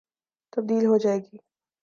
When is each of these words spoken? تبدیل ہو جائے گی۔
تبدیل 0.53 0.85
ہو 0.85 0.97
جائے 0.97 1.19
گی۔ 1.19 1.37